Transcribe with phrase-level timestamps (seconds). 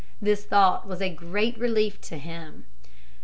[0.19, 2.65] This thought was a great relief to him.